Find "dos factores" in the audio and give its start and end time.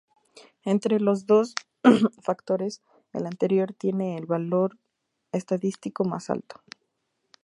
1.27-2.81